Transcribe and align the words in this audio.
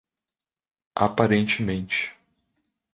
Aparentemente 0.95 2.09